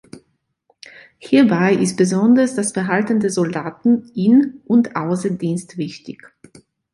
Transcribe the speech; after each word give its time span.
Hierbei 1.19 1.75
ist 1.75 1.95
besonders 1.95 2.55
das 2.55 2.71
Verhalten 2.71 3.19
der 3.19 3.29
Soldaten 3.29 4.09
in 4.15 4.59
und 4.65 4.95
außer 4.95 5.29
Dienst 5.29 5.77
wichtig. 5.77 6.27